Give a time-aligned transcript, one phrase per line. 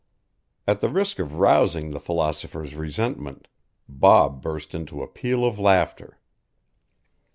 [0.65, 3.47] At the risk of rousing the philosopher's resentment,
[3.87, 6.17] Bob burst into a peal of laughter.